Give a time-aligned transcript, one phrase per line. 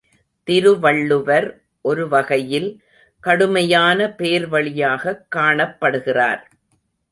[0.43, 1.61] திருவள்ளுவர்
[1.81, 2.81] ஒரு வகையில்
[3.19, 6.43] கடுமையான பேர் வழியாகக் காணப்படுகிறார்.